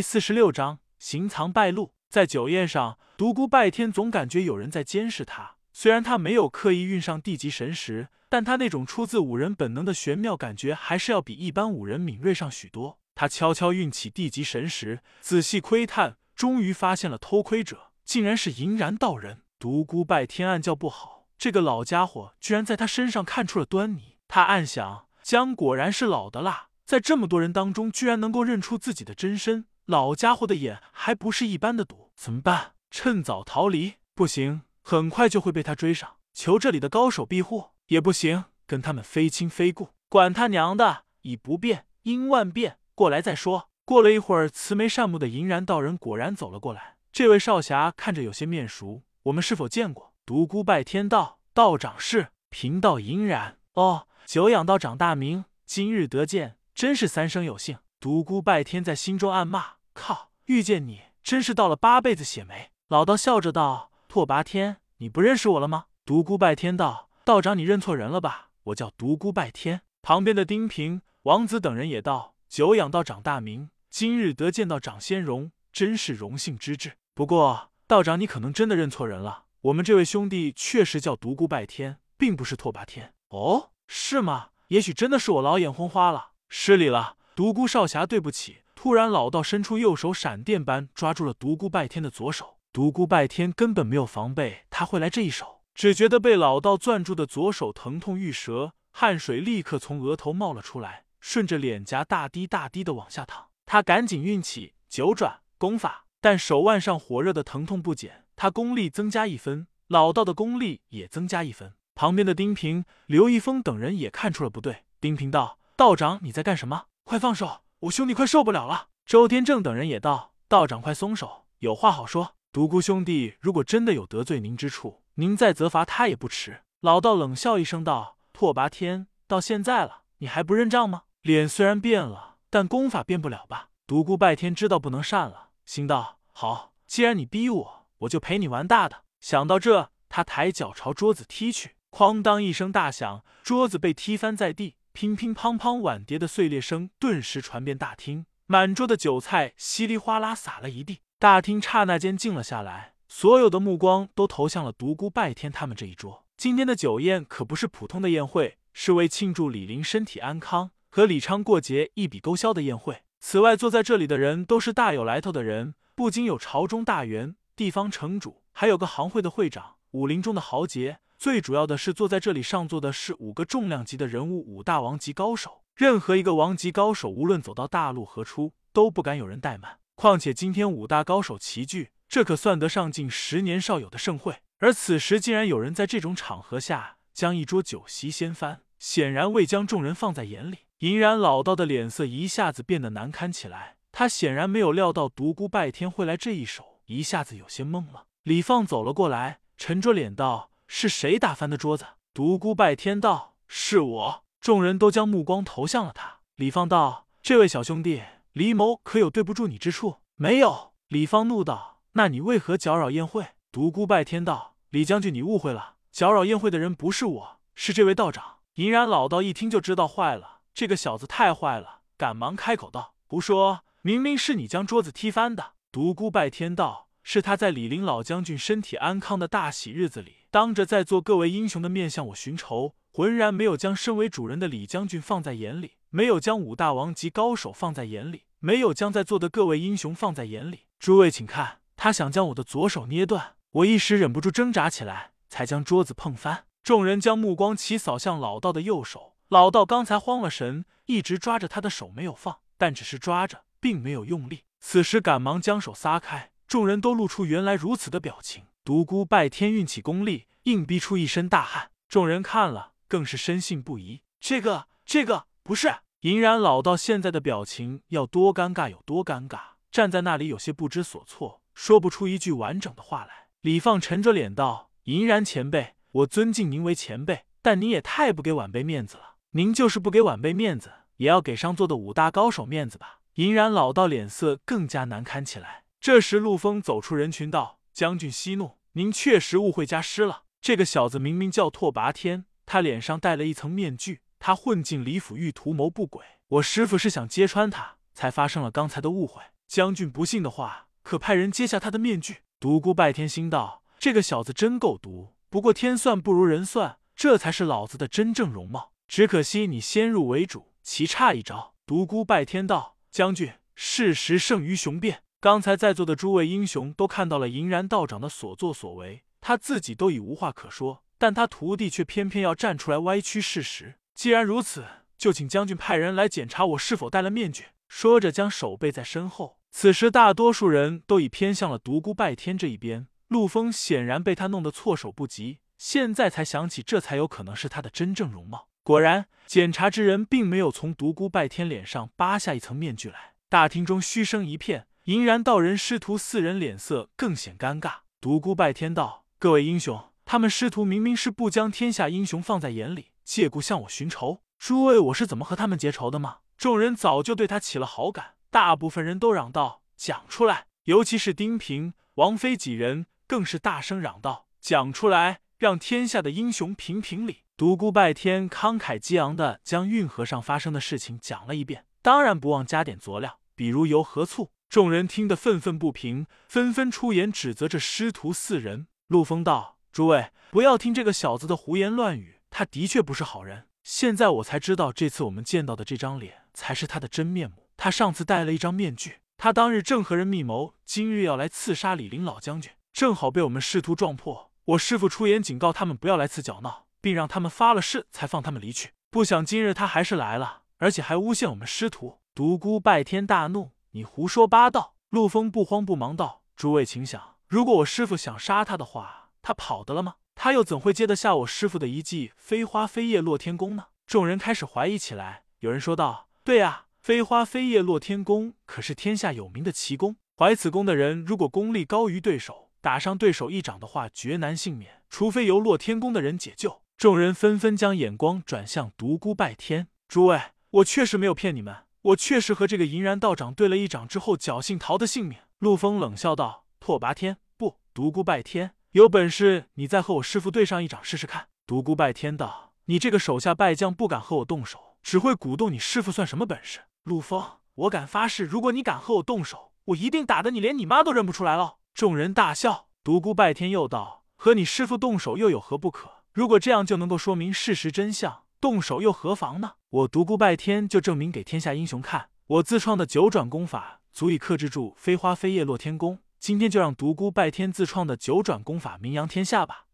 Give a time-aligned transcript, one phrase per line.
[0.00, 1.92] 第四十六章行藏败露。
[2.08, 5.56] 在酒宴上，独孤拜天总感觉有人在监视他。
[5.74, 12.98] 虽然他没有刻意运上地级神识，但他那种出自武人本能的玄妙感觉，还是要比一般武人敏锐上许多。
[13.14, 19.42] 他悄悄运起地级神识，仔细窥探，终于发现了偷窥者，竟然是银然道人。
[19.58, 24.16] 独孤拜天暗叫不好，这个老家伙居然在他身上看出了端倪。
[24.26, 29.66] 他暗想，姜果然是老的辣，在这么多人当中，居然能够认出自己的真身。
[29.90, 32.74] 老家伙的眼还不是一般的毒，怎么办？
[32.92, 33.94] 趁早逃离？
[34.14, 36.14] 不行，很快就会被他追上。
[36.32, 39.88] 求这里的高手庇护也不行，跟他们非亲非故。
[40.08, 43.68] 管他娘的，以不变应万变，过来再说。
[43.84, 46.98] 过了一会儿，慈眉善目的银然道人果然走了过来。
[47.10, 50.14] 这位少侠看着有些面熟，我们是否见过？
[50.24, 53.58] 独孤拜天道，道长是贫道银然。
[53.74, 57.78] 哦，久仰道长大名，今日得见，真是三生有幸。
[57.98, 59.79] 独孤拜天在心中暗骂。
[59.92, 60.30] 靠！
[60.46, 62.70] 遇见你真是倒了八辈子血霉。
[62.88, 68.48] 老道笑着道：“拓跋天，你不认识我了吗？”独孤拜天道：“道长，你认错人了吧？
[68.64, 76.94] 我叫独孤拜天。”旁边的丁平、王子等人也道：“久仰道长大名，今日得见到长仙容，真是荣幸之至。
[77.14, 79.44] 不过道长，你可能真的认错人了。
[79.60, 83.12] 我们这位兄弟确实叫独孤拜天，并不是拓跋天。
[83.28, 84.48] 哦，是吗？
[84.68, 92.56] 也许真的是我老眼昏花了，失礼了，独孤少侠，对不起。”突然，老道伸出右手，闪电般抓住了独孤拜天的左手。
[92.72, 103.48] 独孤拜天根本没有防备他会来这一手，只觉得被老道攥住的左手疼痛欲折，汗水立刻从额头冒了出来，顺着脸颊大滴大滴的往下淌。
[103.66, 108.24] 他赶紧运起九转功法，但手腕上火热的疼痛不减。
[108.34, 111.74] 他功力增加一分，老道的功力也增加一分。
[111.94, 114.84] 旁边的丁平、刘一峰等人也看出了不对。
[115.02, 116.86] 丁平道：“道长，你在干什么？
[117.04, 118.88] 快放手！”我兄弟快受不了了！
[119.06, 122.34] 周天正等人也道：“道长快松手，有话好说。
[122.52, 131.04] 独孤兄弟如果真的有得罪您之处，您再责罚他也不迟。”老道冷笑一声道：“拓跋天，到现在了，你还不认账吗？
[131.22, 144.76] 脸虽然变了，但功法变不了吧？”独孤拜天知道不能善了，心道：“好，既然你逼我，我就陪你玩大的。”想到这，他抬脚朝桌子踢去，哐当一声大响，桌子被踢翻在地。
[144.92, 151.00] 乒乒乓乓，碗碟的碎裂声顿时传遍大厅，满桌的酒菜稀里哗啦洒了一地。
[151.18, 156.24] 大厅刹那间静了下来，所有的目光都投向了独孤拜天他们这一桌。
[156.36, 163.02] 今天的酒宴可不是普通的宴会，是为庆祝李林身体安康和李昌过节一笔勾销的宴会。
[163.20, 171.00] 此外，坐在这里的人都是大有来头的人，不仅有朝中大员、地方城主，还有个行会的会长，武林中的豪杰。
[171.20, 175.64] 最主要的是，坐在这里上座的是五个重量级的人物，五大王级高手。
[175.74, 179.80] 任何一个王级高手，无论走到大陆何处，都不敢有人怠慢。
[179.96, 184.36] 况且今天五大高手齐聚，这可算得上近十年少有的盛会。
[184.60, 190.60] 而此时，竟然有人在这种场合下将一桌酒席掀翻，显然未将众人放在眼里。
[190.78, 198.06] 银然老道的脸色一下子变得难堪起来，他显然没有料到独孤拜天会来这一手，一下子有些懵了。
[198.22, 200.49] 李放走了过来，沉着脸道。
[200.72, 201.84] 是谁打翻的桌子？
[202.14, 206.20] 独孤拜天道：“是我。”众人都将目光投向了他。
[206.36, 210.72] 李放道：“这位小兄弟，李某可有对不住你之处？”没有。
[210.86, 226.89] 李放怒道：“那你为何搅扰宴会？”独孤拜天道：“李将军，你误会了，搅扰宴会的人不是我，是这位道长。”银然老道一听就知道坏了，这个小子太坏了，赶忙开口道：“胡说，明明是你将桌子踢翻的。”独孤拜天道。
[227.02, 240.66] 是他在李林老将军身体安康的大喜日子里，当着在座各位英雄的面向我寻仇，浑然没有将身为主人的李将军放在眼里，没有将武大王级高手放在眼里，没有将在座的各位英雄放在眼里。
[240.78, 246.44] 诸位请看，他想将我的左手捏断，我一时忍不住挣扎起来，才将桌子碰翻。
[246.62, 254.44] 众人将目光齐扫向老道的右手，老道刚才慌了神，一直抓着他的手没有放，但只是抓着，并没有用力。
[254.58, 256.30] 此时赶忙将手撒开。
[256.50, 258.42] 众人都露出原来如此的表情。
[258.64, 261.70] 独孤拜天运起功力，硬逼出一身大汗。
[261.88, 264.02] 众人看了，更是深信不疑。
[264.18, 269.38] 这个，这个不是银然老道现在的表情，要多尴尬有多尴尬，
[269.70, 273.28] 站在那里有些不知所措，说不出一句完整的话来。
[273.42, 279.14] 李放沉着脸道：“银然前辈，我尊敬您为前辈，但您也太不给晚辈面子了。
[279.30, 285.62] 您就是不给晚辈面子，也要给上座的五大高手面子吧。”银然老道脸色更加难堪起来。
[285.80, 290.24] 这时，陆枫走出人群道：“将军息怒，您确实误会家师了。
[290.42, 294.02] 这个小子明明叫拓跋天，他脸上戴了一层面具。
[294.18, 296.04] 他混进李府，欲图谋不轨。
[296.28, 299.22] 我师傅是想揭穿他，才发生了刚才的误会。
[299.48, 302.18] 将军不信的话，可派人揭下他的面具。
[302.38, 305.14] 独孤拜天心道：这个小子真够毒。
[305.30, 308.74] 不过天算不如人算，这才是老子的真正容貌。
[308.86, 311.54] 只可惜你先入为主，棋差一招。
[311.64, 315.04] 独孤拜天道：将军，事实胜于雄辩。
[315.22, 323.74] 刚才在座的诸位英雄都看到了银然道长的所作所为，他自己都已无话可说，但他徒弟却偏偏要站出来歪曲事实。
[323.94, 324.64] 既然如此，
[324.96, 327.48] 就请将军派人来检查我是否戴了面具。
[327.68, 329.36] 说着，将手背在身后。
[329.50, 332.86] 此时，大多数人都已偏向了独孤拜天这一边。
[333.08, 338.48] 陆枫显然被他弄得措手不及，现在才想起，这才有可能是他的真正容貌。
[338.62, 343.12] 果然，检查之人并没有从独孤拜天脸上扒下一层面具来。
[343.28, 344.68] 大厅中嘘声一片。
[344.90, 347.82] 银然道人师徒四人脸色更显尴尬。
[348.00, 354.22] 独孤拜天道：“各位英雄，他们师徒明明是不将天下英雄放在眼里，借故向我寻仇。
[354.36, 374.32] 诸位，我是怎么和他们结仇的吗？”众人早就对他起了好感，大部分人都嚷道：“讲出来！”尤其是丁平、王妃几人，更是大声嚷道：“讲出来，让天下的英雄评评理！”独孤拜天慷慨激昂的将运河上发生的事情讲了一遍，当然不忘加点佐料，比如油和醋。
[374.50, 378.66] 众人听得愤愤不平，纷纷出言指责这师徒四人。
[378.88, 383.46] 陆枫道：“诸位不要听这个小子的胡言乱语，他的确不是好人。
[383.62, 387.46] 现在我才知道，这次我们见到的这张脸才是他的真面目。
[387.56, 394.32] 他上次戴了一张面具，他当日正和人密谋，今日要来刺杀李林老将军，正好被我们师徒撞破。
[394.46, 398.70] 我师父出言警告他们不要来此搅闹，并让他们发了誓才放他们离去。
[398.90, 403.52] 不想今日他还是来了，而且还诬陷我们师徒。”独孤拜天大怒。
[403.72, 404.74] 你胡说八道！
[404.88, 409.94] 陆枫不慌不忙道：“诸位，请想，如果我师傅想杀他的话，他跑得了吗？
[410.16, 415.22] 他又怎会接得下我师傅的一记飞花飞叶落天宫呢？”众人开始怀疑起来。
[415.38, 429.68] 有人说道：“对啊，飞花飞叶落天宫可是天下有名的奇功，怀此功的人如果功力高于对手，打伤对手一掌的话，绝难幸免，除非由落天宫的人解救。”众人纷纷将眼光转向独孤拜天。
[429.86, 430.20] 诸位，
[430.50, 431.54] 我确实没有骗你们。
[431.82, 435.18] 我确实和这个银然道长对了一掌之后，侥幸逃得性命。
[435.38, 451.56] 陆枫冷笑道：“拓跋天，不，独孤拜天，有本事你再和我师父对上一掌试试看。”独孤拜天道：“你这个手下败将不敢和我动手，只会鼓动你师父算什么本事？”陆枫，我敢发誓，如果你敢和我动手，我一定打得你连你妈都认不出来了。
[451.72, 452.66] 众人大笑。
[452.84, 456.02] 独孤拜天又道：“和你师父动手又有何不可？
[456.12, 459.52] 如果这样就能够说明事实真相。”动手又何妨呢？
[459.70, 466.00] 我独孤拜天就证明给天下英雄看，我自创的九转功法足以克制住飞花飞叶落天宫。
[466.18, 469.66] 今天就让独孤拜天自创的九转功法名扬天下吧！